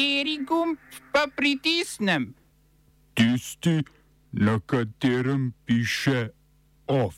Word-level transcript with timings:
Kateri 0.00 0.38
gumb 0.48 0.78
pa 1.12 1.28
pritisnem? 1.36 2.32
Tisti, 3.12 3.84
na 4.32 4.56
katerem 4.66 5.52
piše 5.66 6.28
OF. 6.86 7.14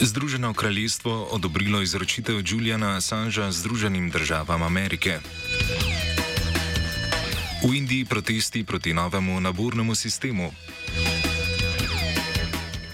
Združeno 0.00 0.54
kraljestvo 0.54 1.28
odobrilo 1.30 1.82
izročitev 1.82 2.40
Juliana 2.46 2.96
Assangea 2.96 3.52
Združenim 3.52 4.10
državam 4.10 4.62
Amerike. 4.62 5.20
V 7.68 7.76
Indiji 7.76 8.04
protesti 8.04 8.64
proti 8.64 8.94
novemu 8.94 9.40
nabornemu 9.40 9.94
sistemu. 9.94 10.50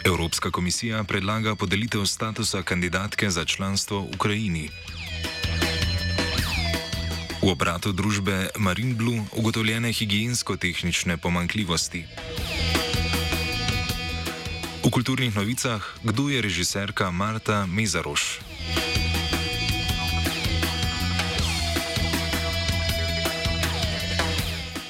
Evropska 0.04 0.50
komisija 0.50 1.04
predlaga 1.04 1.54
podelitev 1.54 2.04
statusa 2.04 2.62
kandidatke 2.62 3.30
za 3.30 3.44
članstvo 3.44 4.00
v 4.00 4.08
Ukrajini. 4.14 4.70
V 7.42 7.50
obratu 7.50 7.90
družbe 7.90 8.54
Marine 8.54 8.94
Blue 8.94 9.18
ugotovljene 9.34 9.90
higijensko-tehnične 9.90 11.18
pomankljivosti. 11.18 12.06
V 14.86 14.86
kulturnih 14.86 15.34
novicah, 15.34 15.82
kdo 16.06 16.30
je 16.30 16.38
režiserka 16.38 17.10
Marta 17.10 17.66
Mezaroš? 17.66 18.38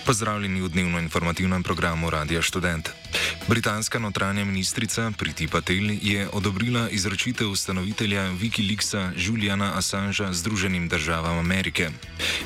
Pozdravljeni 0.05 0.61
v 0.61 0.69
dnevno 0.69 1.01
informativnem 1.01 1.65
programu 1.65 2.13
Radia 2.13 2.45
Student. 2.45 3.02
Britanska 3.49 3.99
notranja 3.99 4.45
ministrica 4.45 5.11
Priti 5.19 5.49
Patel 5.49 5.91
je 6.03 6.29
odobrila 6.33 6.89
izročitev 6.89 7.51
ustanovitelja 7.51 8.23
Wikileaksa 8.23 9.13
Juliana 9.17 9.73
Assangea 9.75 10.33
Združenim 10.33 10.89
državam 10.89 11.39
Amerike. 11.39 11.91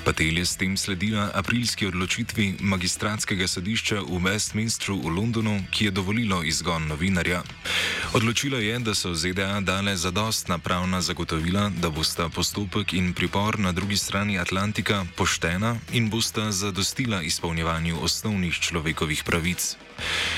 Patel 0.04 0.38
je 0.38 0.46
s 0.46 0.56
tem 0.56 0.76
sledila 0.76 1.30
aprilski 1.34 1.86
odločitvi 1.86 2.54
magistratskega 2.60 3.46
sodišča 3.48 4.00
v 4.00 4.18
Westminstru 4.24 4.96
v 5.02 5.08
Londonu, 5.08 5.60
ki 5.70 5.84
je 5.84 5.90
dovolilo 5.90 6.42
izgon 6.42 6.86
novinarja. 6.86 7.42
Odločilo 8.12 8.58
je, 8.58 8.78
da 8.78 8.94
so 8.94 9.14
ZDA 9.14 9.60
dale 9.60 9.96
zadostna 9.96 10.58
pravna 10.58 11.00
zagotovila, 11.00 11.70
da 11.76 11.90
bosta 11.90 12.28
postopek 12.28 12.92
in 12.92 13.12
pripor 13.12 13.58
na 13.58 13.72
drugi 13.72 13.96
strani 13.96 14.38
Atlantika 14.38 15.06
poštena 15.16 15.76
in 15.92 16.10
bosta 16.10 16.52
zadostila 16.52 17.22
izpolnjevanju 17.22 18.00
osnovnih 18.00 18.54
človekovih 18.54 19.24
pravic. 19.24 19.85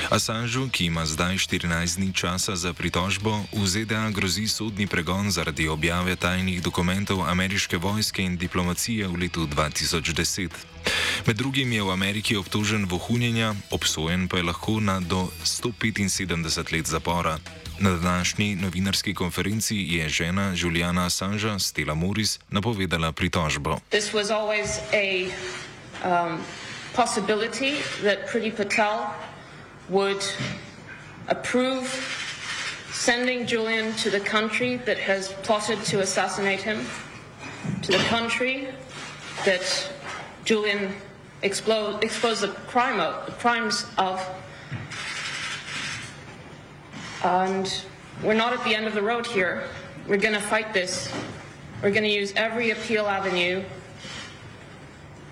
Assangeu, 0.09 0.69
ki 0.71 0.85
ima 0.85 1.05
zdaj 1.05 1.37
14 1.37 1.95
dni 1.95 2.13
časa 2.13 2.55
za 2.55 2.73
pritožbo, 2.73 3.45
v 3.53 3.67
ZDA 3.67 4.09
grozi 4.09 4.47
sodni 4.47 4.87
pregon 4.87 5.31
zaradi 5.31 5.67
objave 5.67 6.15
tajnih 6.15 6.63
dokumentov 6.63 7.21
ameriške 7.29 7.77
vojske 7.77 8.23
in 8.23 8.37
diplomacije 8.37 9.07
v 9.07 9.15
letu 9.15 9.45
2010. 9.45 10.49
Med 11.27 11.37
drugim 11.37 11.71
je 11.71 11.83
v 11.83 11.91
Ameriki 11.91 12.35
obtožen 12.35 12.85
vohunjenja, 12.89 13.53
obsojen 13.71 14.27
pa 14.27 14.37
je 14.37 14.43
lahko 14.43 14.79
na 14.79 14.99
do 14.99 15.29
175 15.43 16.73
let 16.73 16.87
zapora. 16.87 17.37
Na 17.79 17.95
današnji 17.95 18.55
novinarski 18.55 19.13
konferenci 19.13 19.75
je 19.75 20.09
žena 20.09 20.53
Juliana 20.55 21.05
Assangea, 21.05 21.59
Stella 21.59 21.93
Morris, 21.93 22.39
napovedala 22.49 23.11
pritožbo. 23.11 23.79
Um, 25.99 26.39
possibility 26.95 27.75
that 28.03 28.27
Priti 28.31 28.51
Patel 28.55 29.11
would 29.89 30.23
approve 31.27 31.87
sending 32.91 33.45
Julian 33.45 33.93
to 33.93 34.09
the 34.09 34.19
country 34.19 34.77
that 34.77 34.97
has 34.97 35.29
plotted 35.43 35.81
to 35.85 36.01
assassinate 36.01 36.61
him, 36.61 36.85
to 37.81 37.91
the 37.91 38.03
country 38.05 38.67
that 39.45 39.91
Julian 40.43 40.93
explode, 41.41 42.03
exposed 42.03 42.41
the 42.41 42.49
crime 42.67 42.99
of, 42.99 43.25
the 43.25 43.31
crimes 43.33 43.85
of. 43.97 44.25
And 47.23 47.85
we're 48.23 48.33
not 48.33 48.53
at 48.53 48.63
the 48.63 48.75
end 48.75 48.85
of 48.85 48.93
the 48.93 49.01
road 49.01 49.25
here. 49.25 49.63
We're 50.07 50.17
going 50.17 50.33
to 50.33 50.41
fight 50.41 50.73
this. 50.73 51.11
We're 51.81 51.91
going 51.91 52.03
to 52.03 52.09
use 52.09 52.33
every 52.35 52.71
appeal 52.71 53.07
avenue. 53.07 53.63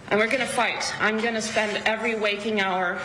And 0.09 0.19
we're 0.19 0.27
going 0.27 0.39
to 0.39 0.45
fight. 0.45 0.93
I'm 1.01 1.19
going 1.19 1.33
to 1.33 1.41
spend 1.41 1.85
every 1.85 2.15
waking 2.15 2.61
hour 2.61 2.99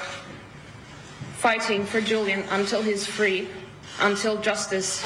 fighting 1.42 1.84
for 1.84 2.00
Julian 2.00 2.44
until 2.50 2.82
he's 2.82 3.04
free, 3.04 3.48
until 4.00 4.36
justice 4.42 5.04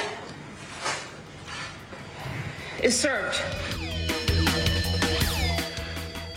is 2.83 3.01
served. 3.01 3.41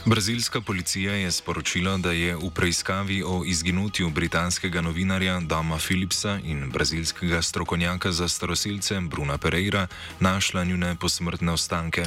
Brazilska 0.07 0.61
policija 0.61 1.13
je 1.13 1.31
sporočila, 1.31 1.97
da 1.97 2.13
je 2.13 2.37
v 2.37 2.51
preiskavi 2.55 3.23
o 3.23 3.43
izginotju 3.47 4.11
britanskega 4.11 4.81
novinarja 4.81 5.41
Doma 5.41 5.79
Philipsa 5.79 6.39
in 6.45 6.71
brazilskega 6.71 7.43
strokovnjaka 7.43 8.13
za 8.13 8.29
staroseljce 8.29 9.01
Bruna 9.01 9.39
Pereira 9.39 9.87
našla 10.21 10.65
njune 10.65 10.97
posmrtne 11.01 11.53
ostanke. 11.53 12.05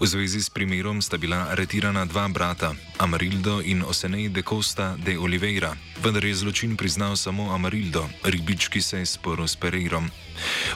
V 0.00 0.06
zvezi 0.06 0.42
s 0.42 0.50
primerom 0.50 1.02
sta 1.02 1.16
bila 1.16 1.46
aretirana 1.50 2.04
dva 2.04 2.28
brata, 2.28 2.74
Amarildo 2.98 3.62
in 3.64 3.82
Osenej 3.82 4.28
de 4.28 4.42
Costa 4.42 4.96
de 4.98 5.18
Oliveira, 5.18 5.76
vendar 6.02 6.24
je 6.24 6.34
zločin 6.34 6.76
priznal 6.76 7.16
samo 7.16 7.54
Amarildo, 7.54 8.08
ribič, 8.24 8.68
ki 8.68 8.82
se 8.82 8.98
je 8.98 9.06
sporil 9.06 9.46
s 9.46 9.56
Pereirom. 9.56 10.10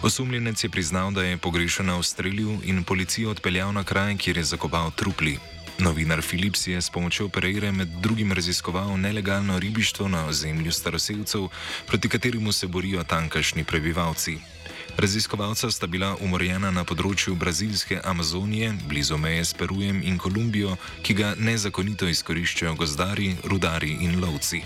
Osumljenec 0.02 0.64
je 0.64 0.70
priznal, 0.70 1.10
da 1.10 1.22
je 1.22 1.36
pogrešana 1.36 1.98
v 1.98 2.02
strelju 2.02 2.58
in 2.64 2.84
policijo 2.84 3.30
odpeljal 3.30 3.72
na 3.72 3.84
kraj, 3.84 4.16
kjer 4.16 4.36
je 4.36 4.44
zakopal 4.44 4.90
trupli. 4.90 5.38
Novinar 5.78 6.22
Philips 6.22 6.66
je 6.66 6.82
s 6.82 6.90
pomočjo 6.90 7.28
Pereire 7.28 7.72
med 7.72 7.88
drugim 7.88 8.32
raziskoval 8.32 8.96
nelegalno 8.96 9.58
ribištvo 9.58 10.08
na 10.08 10.26
ozemlju 10.26 10.72
staroseljcev, 10.72 11.48
proti 11.86 12.08
kateremu 12.08 12.52
se 12.52 12.66
borijo 12.66 13.04
tankašni 13.04 13.64
prebivalci. 13.64 14.38
Raziskovalca 14.96 15.70
sta 15.70 15.86
bila 15.86 16.16
umorjena 16.20 16.70
na 16.70 16.84
področju 16.84 17.36
brazilske 17.36 18.00
Amazonije, 18.04 18.72
blizu 18.88 19.18
meje 19.18 19.44
s 19.44 19.54
Perujem 19.54 20.00
in 20.02 20.18
Kolumbijo, 20.18 20.76
ki 21.02 21.14
ga 21.14 21.34
nezakonito 21.38 22.08
izkoriščajo 22.08 22.74
gozdari, 22.74 23.36
rudari 23.44 23.94
in 24.00 24.20
lovci. 24.20 24.62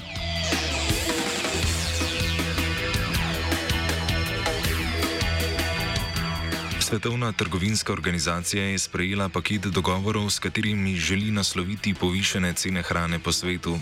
Svetovna 6.92 7.32
trgovinska 7.32 7.92
organizacija 7.92 8.64
je 8.64 8.78
sprejela 8.78 9.28
paket 9.28 9.66
dogovorov, 9.66 10.30
s 10.30 10.38
katerimi 10.38 10.96
želi 10.96 11.30
nasloviti 11.30 11.94
povišene 11.94 12.52
cene 12.52 12.82
hrane 12.82 13.18
po 13.18 13.32
svetu. 13.32 13.78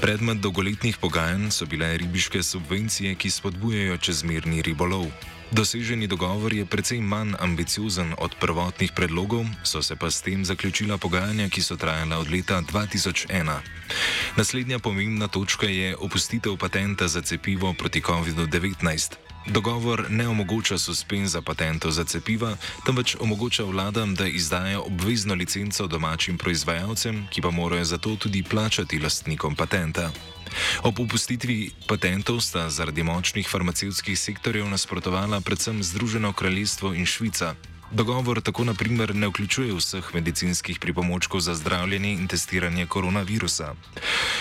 Predmet 0.00 0.38
dolgoletnih 0.38 0.96
pogajanj 0.96 1.50
so 1.50 1.66
bile 1.66 1.96
ribiške 1.96 2.42
subvencije, 2.42 3.14
ki 3.14 3.30
spodbujajo 3.30 3.96
čezmerni 3.96 4.62
ribolov. 4.62 5.06
Doseženi 5.50 6.06
dogovor 6.06 6.54
je 6.54 6.62
precej 6.62 7.02
manj 7.02 7.34
ambiciozen 7.42 8.14
od 8.18 8.38
prvotnih 8.38 8.94
predlogov, 8.94 9.42
so 9.66 9.82
se 9.82 9.96
pa 9.98 10.10
s 10.10 10.22
tem 10.22 10.44
zaključila 10.46 10.98
pogajanja, 10.98 11.48
ki 11.50 11.62
so 11.62 11.76
trajala 11.76 12.22
od 12.22 12.30
leta 12.30 12.62
2001. 12.62 13.58
Naslednja 14.36 14.78
pomembna 14.78 15.28
točka 15.28 15.66
je 15.66 15.96
opustitev 15.96 16.56
patenta 16.56 17.08
za 17.08 17.22
cepivo 17.22 17.74
proti 17.74 18.00
COVID-19. 18.00 19.29
Dogovor 19.46 20.06
ne 20.10 20.28
omogoča 20.28 20.78
suspenza 20.78 21.42
patentov 21.42 21.90
za 21.90 22.04
cepiva, 22.04 22.56
temveč 22.86 23.16
omogoča 23.20 23.64
vladam, 23.64 24.14
da 24.14 24.26
izdajo 24.26 24.82
obvezno 24.86 25.34
licenco 25.34 25.86
domačim 25.86 26.38
proizvajalcem, 26.38 27.26
ki 27.30 27.42
pa 27.42 27.50
morajo 27.50 27.84
zato 27.84 28.16
tudi 28.16 28.42
plačati 28.42 28.98
lastnikom 28.98 29.56
patenta. 29.56 30.10
Ob 30.82 30.98
upustitvi 30.98 31.70
patentov 31.88 32.40
sta 32.40 32.70
zaradi 32.70 33.02
močnih 33.02 33.48
farmacevskih 33.48 34.18
sektorjev 34.18 34.68
nasprotovala 34.68 35.40
predvsem 35.40 35.82
Združeno 35.82 36.32
kraljestvo 36.32 36.94
in 36.94 37.06
Švica. 37.06 37.54
Dogovor 37.92 38.40
tako 38.40 38.64
naprimer 38.64 39.14
ne 39.14 39.28
vključuje 39.28 39.74
vseh 39.74 40.14
medicinskih 40.14 40.78
pripomočkov 40.78 41.40
za 41.40 41.54
zdravljenje 41.54 42.12
in 42.12 42.28
testiranje 42.28 42.86
koronavirusa. 42.86 43.74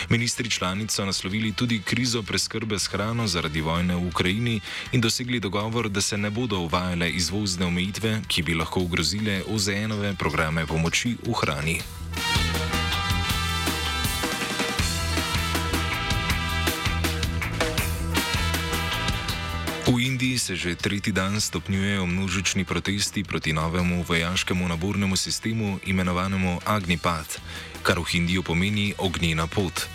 Ministri 0.10 0.50
članic 0.50 0.92
so 0.92 1.06
naslovili 1.06 1.52
tudi 1.52 1.82
krizo 1.82 2.24
preskrbe 2.24 2.80
s 2.80 2.88
hrano 2.88 3.28
zaradi 3.28 3.62
vojne 3.62 3.96
v 3.96 4.08
Ukrajini 4.08 4.60
in 4.92 5.02
dosegli 5.02 5.40
dogovor, 5.40 5.90
da 5.90 6.02
se 6.02 6.18
ne 6.18 6.30
bodo 6.30 6.60
uvajale 6.60 7.10
izvozne 7.10 7.66
omejitve, 7.66 8.22
ki 8.28 8.44
bi 8.44 8.54
lahko 8.54 8.82
ogrozile 8.82 9.42
OZN-ove 9.48 10.16
programe 10.16 10.66
pomoči 10.66 11.18
v 11.26 11.34
hrani. 11.34 11.82
Se 20.50 20.56
že 20.56 20.76
tretji 20.76 21.14
dan 21.14 21.38
stopnjujejo 21.38 22.06
množični 22.06 22.66
protesti 22.66 23.24
proti 23.24 23.54
novemu 23.54 24.02
vojaškemu 24.02 24.68
nabornemu 24.68 25.16
sistemu 25.16 25.80
imenovanemu 25.86 26.60
Agnipath, 26.66 27.38
kar 27.86 28.00
v 28.02 28.10
Hindiju 28.10 28.42
pomeni 28.44 28.94
ognjena 28.98 29.46
pot. 29.48 29.86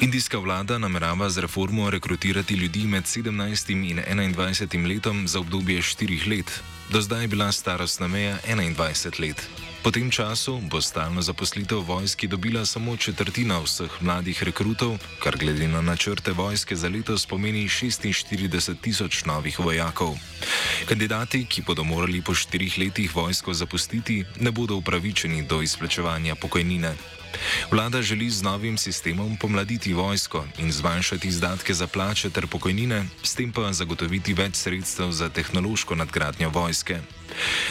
Indijska 0.00 0.38
vlada 0.38 0.78
namerava 0.78 1.28
z 1.28 1.44
reformo 1.44 1.90
rekrutirati 1.90 2.54
ljudi 2.54 2.86
med 2.86 3.04
17 3.04 3.70
in 3.70 4.00
21 4.32 4.88
letom 4.88 5.28
za 5.28 5.40
obdobje 5.40 5.82
4 5.82 6.28
let. 6.28 6.48
Do 6.88 7.00
zdaj 7.00 7.22
je 7.24 7.28
bila 7.28 7.52
starostna 7.52 8.08
meja 8.08 8.38
21 8.48 9.20
let. 9.20 9.65
Po 9.86 9.94
tem 9.94 10.10
času 10.10 10.58
bo 10.66 10.82
stalno 10.82 11.22
zaposlitev 11.22 11.78
vojski 11.78 12.26
dobila 12.26 12.66
samo 12.66 12.96
četrtina 12.96 13.62
vseh 13.62 14.02
mladih 14.02 14.42
rekrutov, 14.42 14.98
kar 15.22 15.36
glede 15.38 15.68
na 15.68 15.80
načrte 15.80 16.32
vojske 16.32 16.76
za 16.76 16.88
letos 16.88 17.26
pomeni 17.26 17.68
46 17.68 18.74
tisoč 18.82 19.24
novih 19.24 19.60
vojakov. 19.60 20.18
Kandidati, 20.86 21.42
ki 21.50 21.66
bodo 21.66 21.82
morali 21.82 22.22
po 22.22 22.30
štirih 22.30 22.78
letih 22.78 23.10
vojsko 23.10 23.50
zapustiti, 23.54 24.22
ne 24.38 24.50
bodo 24.54 24.76
upravičeni 24.78 25.42
do 25.42 25.58
izplačevanja 25.62 26.34
pokojnine. 26.34 26.94
Vlada 27.70 28.02
želi 28.02 28.30
z 28.30 28.42
novim 28.42 28.78
sistemom 28.78 29.36
pomladiti 29.36 29.92
vojsko 29.92 30.44
in 30.58 30.72
zmanjšati 30.72 31.28
izdatke 31.28 31.74
za 31.74 31.86
plače 31.86 32.30
ter 32.30 32.46
pokojnine, 32.46 33.04
s 33.22 33.34
tem 33.34 33.52
pa 33.52 33.72
zagotoviti 33.72 34.34
več 34.34 34.54
sredstev 34.62 35.10
za 35.10 35.28
tehnološko 35.28 35.94
nadgradnjo 35.94 36.50
vojske. 36.54 37.00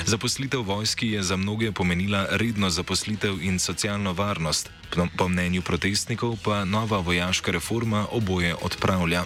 Zaposlitev 0.06 0.62
vojski 0.62 1.12
je 1.16 1.24
za 1.24 1.38
mnoge 1.38 1.72
pomenila 1.72 2.28
redno 2.32 2.70
zaposlitev 2.70 3.40
in 3.42 3.60
socialno 3.60 4.14
varnost, 4.14 4.70
po 5.18 5.28
mnenju 5.28 5.62
protestnikov 5.62 6.38
pa 6.44 6.66
nova 6.66 7.00
vojaška 7.00 7.52
reforma 7.52 8.08
oboje 8.12 8.56
odpravlja. 8.56 9.26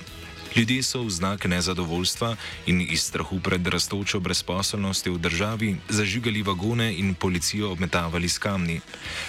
Ljudje 0.55 0.83
so 0.83 1.03
v 1.03 1.09
znak 1.09 1.45
nezadovoljstva 1.45 2.35
in 2.65 2.81
iz 2.81 3.03
strahu 3.03 3.39
pred 3.39 3.67
rastočo 3.67 4.19
brezposelnostjo 4.19 5.13
v 5.13 5.21
državi 5.21 5.69
zažigali 5.89 6.41
vagone 6.43 6.93
in 6.97 7.13
policijo 7.13 7.71
obmetavali 7.71 8.29
s 8.29 8.37
kamni. 8.37 8.81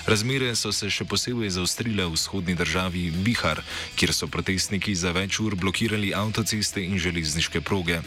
Razmere 0.07 0.57
so 0.57 0.73
se 0.73 0.91
še 0.91 1.05
posebej 1.05 1.51
zaostrile 1.51 2.09
v 2.09 2.17
vzhodni 2.17 2.57
državi 2.57 3.11
Bihar, 3.11 3.61
kjer 3.97 4.15
so 4.17 4.33
protestniki 4.33 4.95
za 4.95 5.13
več 5.13 5.41
ur 5.45 5.57
blokirali 5.57 6.15
avtoceste 6.17 6.81
in 6.81 6.99
železniške 6.99 7.61
proge. 7.61 8.01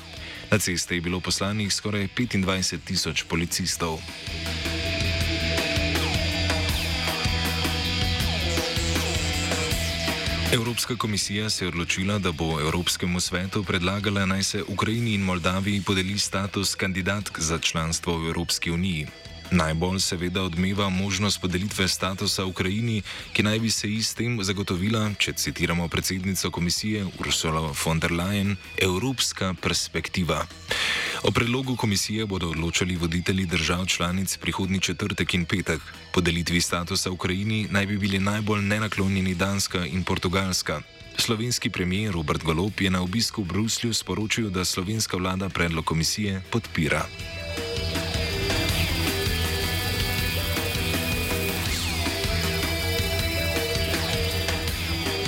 Na 0.51 0.57
ceste 0.59 0.95
je 0.95 1.01
bilo 1.01 1.19
poslanih 1.19 1.73
skoraj 1.73 2.09
25 2.17 2.81
tisoč 2.85 3.23
policistov. 3.29 4.01
Evropska 10.53 10.95
komisija 10.95 11.49
se 11.49 11.65
je 11.65 11.69
odločila, 11.69 12.19
da 12.19 12.31
bo 12.31 12.59
Evropskemu 12.61 13.19
svetu 13.19 13.63
predlagala 13.63 14.25
naj 14.25 14.43
se 14.43 14.63
Ukrajini 14.63 15.13
in 15.13 15.21
Moldaviji 15.21 15.81
podeli 15.81 16.19
status 16.19 16.75
kandidatk 16.75 17.39
za 17.39 17.57
članstvo 17.59 18.17
v 18.17 18.27
Evropski 18.27 18.71
uniji. 18.71 19.07
Najbolj 19.51 19.99
seveda 19.99 20.41
odmeva 20.41 20.89
možnost 20.89 21.41
podelitve 21.41 21.87
statusa 21.87 22.45
Ukrajini, 22.45 23.01
ki 23.33 23.43
naj 23.43 23.59
bi 23.59 23.71
se 23.71 23.89
ji 23.89 24.03
s 24.03 24.13
tem 24.13 24.39
zagotovila, 24.43 25.11
če 25.17 25.33
citiramo 25.33 25.87
predsednico 25.87 26.51
komisije 26.51 27.05
Ursula 27.19 27.73
von 27.85 27.99
der 27.99 28.11
Leyen, 28.11 28.55
evropska 28.77 29.53
perspektiva. 29.61 30.45
O 31.23 31.31
predlogu 31.31 31.75
komisije 31.75 32.25
bodo 32.25 32.49
odločali 32.49 32.95
voditelji 32.95 33.45
držav 33.45 33.85
članic 33.85 34.37
prihodni 34.37 34.79
četrtek 34.79 35.33
in 35.33 35.45
petek. 35.45 35.81
Podelitvi 36.13 36.61
statusa 36.61 37.11
Ukrajini 37.11 37.67
naj 37.71 37.85
bi 37.85 37.97
bili 37.97 38.19
najbolj 38.19 38.61
nenaklonjeni 38.61 39.35
Danska 39.35 39.85
in 39.85 40.03
Portugalska. 40.03 40.81
Slovenski 41.17 41.69
premijer 41.69 42.13
Robert 42.13 42.43
Golop 42.43 42.81
je 42.81 42.89
na 42.89 43.01
obisku 43.01 43.43
v 43.43 43.47
Bruslju 43.47 43.93
sporočil, 43.93 44.49
da 44.49 44.65
slovenska 44.65 45.17
vlada 45.17 45.49
predlog 45.49 45.85
komisije 45.85 46.41
podpira. 46.51 47.05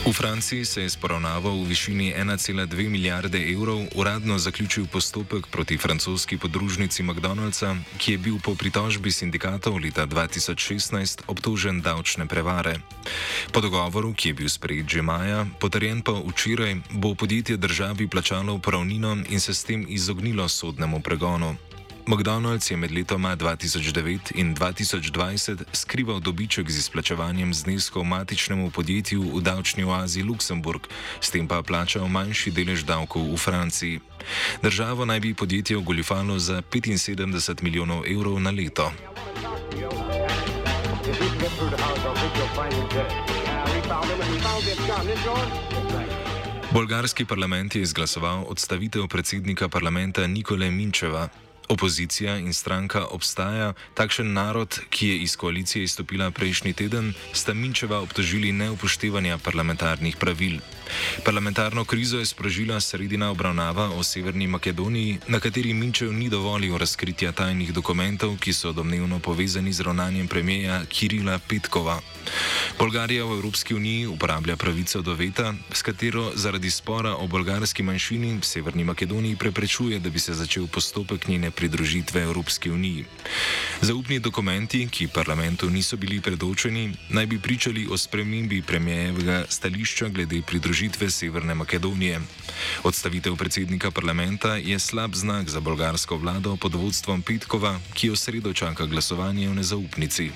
V 0.06 0.14
Franciji 0.14 0.66
se 0.66 0.82
je 0.82 0.90
s 0.90 0.96
poravnavo 0.96 1.50
v 1.50 1.66
višini 1.66 2.14
1,2 2.14 2.90
milijarde 2.90 3.42
evrov 3.42 3.90
uradno 3.96 4.38
zaključil 4.38 4.86
postopek 4.86 5.48
proti 5.48 5.78
francoski 5.78 6.38
podružnici 6.38 7.04
McDonald'sa, 7.04 7.76
ki 7.98 8.12
je 8.12 8.18
bil 8.18 8.38
po 8.38 8.54
pritožbi 8.56 9.12
sindikatov 9.12 9.82
leta 9.82 10.06
2016 10.06 11.26
obtožen 11.28 11.82
davčne 11.82 12.30
prevare. 12.30 12.78
Po 13.50 13.66
dogovoru, 13.66 14.14
ki 14.14 14.30
je 14.30 14.34
bil 14.34 14.50
sprejet 14.50 14.86
že 14.86 15.02
maja, 15.02 15.46
potrjen 15.60 16.06
pa 16.06 16.14
včeraj, 16.14 16.76
bo 16.94 17.16
podjetje 17.18 17.58
državi 17.58 18.06
plačalo 18.08 18.54
upravnino 18.54 19.26
in 19.30 19.40
se 19.42 19.54
s 19.54 19.66
tem 19.66 19.86
izognilo 19.90 20.46
sodnemu 20.50 21.02
pregonu. 21.02 21.58
McDonald's 22.08 22.72
je 22.72 22.78
med 22.78 22.92
letoma 22.92 23.36
2009 23.36 24.32
in 24.36 24.56
2020 24.56 25.64
skrival 25.74 26.20
dobiček 26.20 26.70
z 26.70 26.78
izplačevanjem 26.78 27.54
zneskov 27.54 28.04
matičnemu 28.04 28.70
podjetju 28.70 29.22
v 29.34 29.42
davčni 29.42 29.84
oazi 29.84 30.22
Luksemburg, 30.22 30.86
s 31.22 31.34
tem 31.34 31.48
pa 31.48 31.66
plačal 31.66 32.06
manjši 32.08 32.52
delež 32.52 32.86
davkov 32.86 33.26
v 33.34 33.38
Franciji. 33.38 34.00
Državo 34.62 35.06
naj 35.06 35.20
bi 35.20 35.34
podjetje 35.34 35.78
ogoljufalo 35.78 36.40
za 36.40 36.62
75 36.62 37.64
milijonov 37.64 38.06
evrov 38.06 38.40
na 38.40 38.52
leto. 38.54 38.92
Bolgarski 46.72 47.26
parlament 47.26 47.76
je 47.76 47.82
izglasoval 47.82 48.46
odstavitev 48.48 49.08
predsednika 49.08 49.70
parlamenta 49.70 50.28
Nikole 50.28 50.72
Minčeva. 50.72 51.45
Opozicija 51.70 52.38
in 52.38 52.54
stranka 52.54 53.06
obstaja, 53.06 53.74
takšen 53.94 54.34
narod, 54.34 54.80
ki 54.90 55.08
je 55.08 55.18
iz 55.18 55.36
koalicije 55.36 55.84
izstopila 55.84 56.32
prejšnji 56.32 56.74
teden, 56.74 57.14
sta 57.34 57.54
Minčeva 57.54 58.00
obtožili 58.00 58.52
neupoštevanja 58.52 59.38
parlamentarnih 59.38 60.18
pravil. 60.18 60.60
Parlamentarno 61.26 61.86
krizo 61.86 62.20
je 62.20 62.26
sprožila 62.26 62.80
sredina 62.80 63.32
obravnava 63.32 63.90
o 63.90 64.04
Severni 64.04 64.48
Makedoniji, 64.48 65.18
na 65.28 65.40
kateri 65.40 65.74
Minčev 65.74 66.14
ni 66.14 66.30
dovolil 66.30 66.78
razkritja 66.78 67.32
tajnih 67.32 67.74
dokumentov, 67.74 68.38
ki 68.38 68.54
so 68.54 68.72
domnevno 68.72 69.20
povezani 69.20 69.74
z 69.74 69.82
ravnanjem 69.82 70.28
premijeja 70.28 70.86
Kirila 70.86 71.40
Petkova. 71.40 72.02
Bolgarija 72.80 73.24
v 73.26 73.32
Evropski 73.32 73.76
uniji 73.76 74.08
uporablja 74.08 74.56
pravico 74.56 75.02
do 75.02 75.14
veta, 75.16 75.54
s 75.72 75.82
katero 75.82 76.32
zaradi 76.36 76.72
spora 76.72 77.16
o 77.16 77.28
bolgarski 77.28 77.84
manjšini 77.84 78.34
v 78.36 78.44
Severni 78.44 78.84
Makedoniji 78.84 79.36
preprečuje, 79.36 80.00
da 80.00 80.10
bi 80.10 80.20
se 80.20 80.34
začel 80.34 80.68
postopek 80.68 81.28
njene 81.28 81.52
pridružitve 81.52 82.22
Evropski 82.22 82.72
uniji. 82.72 83.06
Zaupni 83.82 84.20
dokumenti, 84.20 84.88
ki 84.92 85.08
parlamentu 85.08 85.70
niso 85.70 85.98
bili 85.98 86.20
predočeni, 86.22 86.92
naj 87.10 87.26
bi 87.26 87.40
pričali 87.40 87.88
o 87.88 87.98
spremembi 87.98 88.62
premijevega 88.62 89.46
stališča 89.50 90.10
glede 90.10 90.42
pridružitve 90.42 91.10
Severne 91.10 91.56
Makedonije. 91.56 92.22
Odstavitev 92.84 93.36
predsednika 93.36 93.92
parlamenta 93.92 94.56
je 94.56 94.80
slab 94.80 95.16
znak 95.16 95.50
za 95.50 95.60
bolgarsko 95.60 96.18
vlado 96.18 96.58
pod 96.58 96.76
vodstvom 96.76 97.22
Petkova, 97.22 97.80
ki 97.94 98.08
jo 98.08 98.16
sredo 98.16 98.54
čaka 98.54 98.86
glasovanje 98.86 99.50
o 99.50 99.54
nezaupnici. 99.54 100.32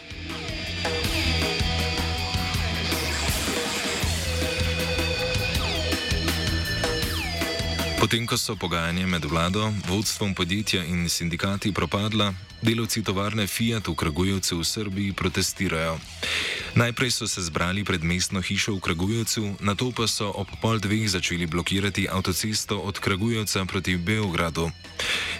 Potem, 8.00 8.24
ko 8.24 8.40
so 8.40 8.56
pogajanja 8.56 9.04
med 9.08 9.26
vlado, 9.28 9.74
vodstvom 9.92 10.32
podjetja 10.32 10.86
in 10.88 11.10
sindikati 11.12 11.74
propadla, 11.76 12.32
delavci 12.64 13.04
tovarne 13.04 13.44
Fiat 13.44 13.92
v 13.92 13.96
Kragujevcu 13.96 14.56
v 14.56 14.64
Srbiji 14.64 15.12
protestirajo. 15.12 16.00
Najprej 16.80 17.12
so 17.12 17.28
se 17.28 17.44
zbrali 17.44 17.84
pred 17.84 18.00
mestno 18.00 18.40
hišo 18.40 18.80
v 18.80 18.80
Kragujevcu, 18.80 19.60
na 19.60 19.76
to 19.76 19.92
pa 19.92 20.08
so 20.08 20.32
ob 20.32 20.48
pol 20.64 20.80
dveh 20.80 21.12
začeli 21.12 21.44
blokirati 21.44 22.08
avtocesto 22.08 22.80
od 22.80 23.04
Kragujevca 23.04 23.68
proti 23.68 24.00
Beogradu. 24.00 24.72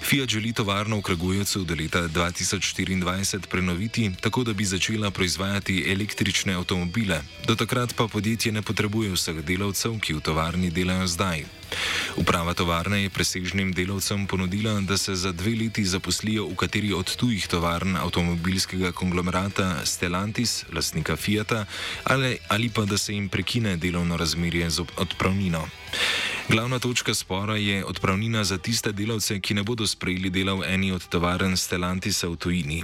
Fiat 0.04 0.28
želi 0.28 0.52
tovarno 0.52 1.00
v 1.00 1.08
Kragujevcu 1.08 1.64
do 1.64 1.80
leta 1.80 2.12
2024 2.12 3.48
prenoviti, 3.48 4.12
tako 4.20 4.44
da 4.44 4.52
bi 4.52 4.68
začela 4.68 5.12
proizvajati 5.16 5.88
električne 5.88 6.60
avtomobile. 6.60 7.24
Do 7.48 7.56
takrat 7.56 7.96
pa 7.96 8.12
podjetje 8.12 8.52
ne 8.52 8.62
potrebuje 8.62 9.16
vseh 9.16 9.40
delavcev, 9.48 9.96
ki 10.04 10.20
v 10.20 10.20
tovarni 10.20 10.68
delajo 10.76 11.08
zdaj. 11.08 11.59
Uprava 12.16 12.54
tovarne 12.54 13.04
je 13.04 13.10
presežnim 13.10 13.74
delavcem 13.74 14.28
ponudila, 14.28 14.82
da 14.82 14.98
se 14.98 15.16
za 15.16 15.32
dve 15.32 15.56
leti 15.56 15.86
zaposlijo 15.86 16.48
v 16.48 16.56
kateri 16.56 16.94
od 16.94 17.16
tujih 17.16 17.48
tovarn 17.48 17.96
avtomobilskega 17.96 18.92
konglomerata 18.92 19.86
Stellantis, 19.86 20.66
lastnika 20.74 21.16
Fiata, 21.16 21.66
ali, 22.04 22.38
ali 22.48 22.70
pa 22.70 22.86
da 22.86 22.98
se 22.98 23.14
jim 23.14 23.30
prekine 23.30 23.78
delovno 23.78 24.18
razmerje 24.18 24.70
z 24.70 24.86
odpravnino. 24.98 25.68
Glavna 26.50 26.80
točka 26.80 27.14
spora 27.14 27.56
je 27.56 27.86
odpravnina 27.86 28.44
za 28.44 28.58
tiste 28.58 28.92
delavce, 28.92 29.40
ki 29.40 29.54
ne 29.54 29.64
bodo 29.64 29.88
sprejeli 29.88 30.30
dela 30.30 30.54
v 30.54 30.66
eni 30.66 30.92
od 30.92 31.08
tovarn 31.08 31.58
Stellantisa 31.58 32.28
v 32.28 32.36
tujini. 32.36 32.84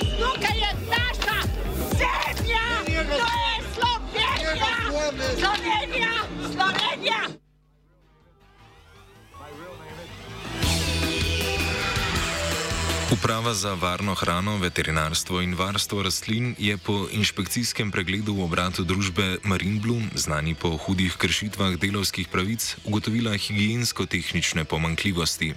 Uprava 13.41 13.57
za 13.57 13.73
varno 13.73 14.13
hrano, 14.13 14.57
veterinarstvo 14.57 15.41
in 15.41 15.55
varstvo 15.55 16.03
rastlin 16.03 16.55
je 16.59 16.77
po 16.77 17.07
inšpekcijskem 17.11 17.91
pregledu 17.91 18.37
v 18.37 18.43
obratu 18.45 18.83
družbe 18.85 19.41
Marinblum, 19.43 20.11
znani 20.13 20.53
po 20.53 20.77
hudih 20.77 21.17
kršitvah 21.17 21.73
delovskih 21.73 22.27
pravic, 22.27 22.75
ugotovila 22.85 23.33
higijensko-tehnične 23.33 24.63
pomankljivosti. 24.63 25.53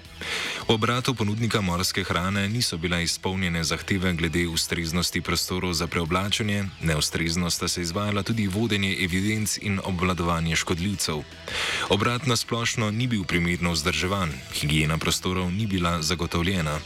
V 0.65 0.73
obratu 0.73 1.15
ponudnika 1.15 1.61
morske 1.61 2.05
hrane 2.09 2.49
niso 2.49 2.81
bile 2.81 3.03
izpolnjene 3.05 3.65
zahteve 3.65 4.15
glede 4.17 4.47
ustreznosti 4.49 5.21
prostorov 5.21 5.77
za 5.77 5.87
preoblačenje, 5.87 6.65
neustrezno 6.81 7.51
sta 7.51 7.69
se 7.69 7.83
izvajala 7.83 8.23
tudi 8.23 8.47
vodenje 8.47 8.97
evidenc 9.05 9.59
in 9.61 9.81
obvladovanje 9.85 10.57
škodljivcev. 10.57 11.21
Obrat 11.89 12.27
na 12.27 12.37
splošno 12.37 12.91
ni 12.91 13.07
bil 13.07 13.25
primerno 13.25 13.77
vzdrževan, 13.77 14.33
higijena 14.55 14.99
prostorov 14.99 15.53
ni 15.53 15.67
bila 15.67 16.03
zagotovljena. 16.03 16.81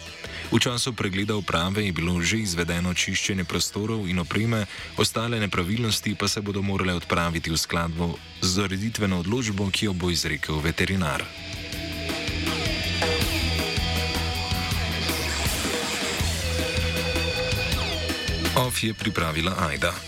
V 0.48 0.56
času 0.56 0.92
pregleda 0.92 1.36
uprave 1.36 1.84
je 1.84 1.92
bilo 1.92 2.20
že 2.22 2.38
izvedeno 2.38 2.94
čiščenje 2.94 3.44
prostorov 3.44 4.08
in 4.08 4.18
opreme, 4.22 4.64
ostale 4.96 5.40
nepravilnosti 5.40 6.14
pa 6.14 6.28
se 6.28 6.40
bodo 6.40 6.62
morale 6.62 6.94
odpraviti 6.94 7.50
v 7.50 7.58
skladu 7.58 8.16
z 8.40 8.64
ureditveno 8.64 9.20
odločbo, 9.20 9.68
ki 9.70 9.90
jo 9.90 9.92
bo 9.92 10.10
izrekel 10.10 10.62
veterinar. 10.62 11.26
OF 18.58 18.82
je 18.82 18.94
pripravila 18.94 19.54
Aida. 19.68 19.98